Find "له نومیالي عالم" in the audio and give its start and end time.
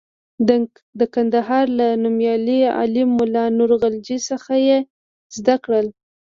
1.79-3.09